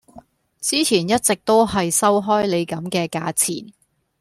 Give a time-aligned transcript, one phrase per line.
[0.59, 3.71] 之前一直都係收開你咁嘅價錢